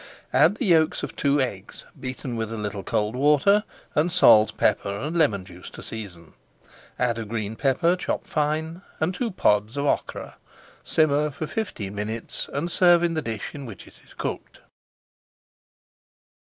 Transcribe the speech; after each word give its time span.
Add 0.33 0.55
the 0.55 0.65
yolks 0.65 1.03
of 1.03 1.15
two 1.15 1.39
eggs 1.39 1.85
beaten 1.99 2.35
with 2.35 2.51
a 2.51 2.57
little 2.57 2.81
cold 2.81 3.15
water, 3.15 3.63
and 3.93 4.11
salt, 4.11 4.57
pepper, 4.57 4.89
and 4.97 5.15
lemon 5.15 5.45
juice 5.45 5.69
to 5.69 5.83
season. 5.83 6.33
Add 6.97 7.19
a 7.19 7.23
green 7.23 7.55
pepper 7.55 7.95
chopped 7.95 8.25
fine, 8.25 8.81
and 8.99 9.13
two 9.13 9.29
pods 9.29 9.77
of 9.77 9.85
okra. 9.85 10.37
Simmer 10.83 11.29
for 11.29 11.45
fifteen 11.45 11.93
minutes 11.93 12.49
and 12.51 12.71
serve 12.71 13.03
in 13.03 13.13
the 13.13 13.21
dish 13.21 13.53
in 13.53 13.67
which 13.67 13.85
it 13.85 13.99
is 14.03 14.15
cooked. 14.15 14.57